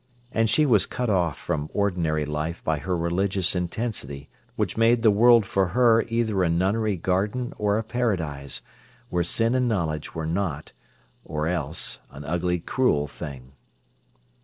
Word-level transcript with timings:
And 0.31 0.49
she 0.49 0.65
was 0.65 0.87
cut 0.87 1.11
off 1.11 1.37
from 1.37 1.69
ordinary 1.75 2.25
life 2.25 2.63
by 2.63 2.79
her 2.79 2.97
religious 2.97 3.55
intensity 3.55 4.29
which 4.55 4.75
made 4.75 5.03
the 5.03 5.11
world 5.11 5.45
for 5.45 5.67
her 5.67 6.03
either 6.07 6.41
a 6.41 6.49
nunnery 6.49 6.97
garden 6.97 7.53
or 7.59 7.77
a 7.77 7.83
paradise, 7.83 8.61
where 9.09 9.23
sin 9.23 9.53
and 9.53 9.67
knowledge 9.67 10.15
were 10.15 10.25
not, 10.25 10.71
or 11.23 11.47
else 11.47 11.99
an 12.09 12.25
ugly, 12.25 12.57
cruel 12.59 13.05
thing. 13.05 13.51